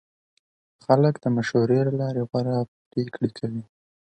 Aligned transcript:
خلک 0.85 1.13
د 1.23 1.25
مشورې 1.35 1.79
له 1.87 1.93
لارې 2.01 2.21
غوره 2.29 2.57
پرېکړې 2.91 3.29
کوي 3.37 3.63